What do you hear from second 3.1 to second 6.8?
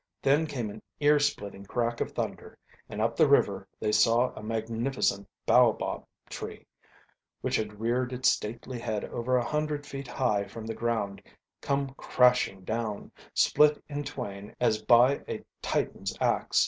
the river they saw a magnificent baobab tree,